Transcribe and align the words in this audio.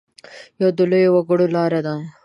یوه 0.61 0.71
د 0.77 0.79
لویو 0.91 1.13
وګړو 1.15 1.45
لاره 1.55 1.79
ده. 1.85 1.95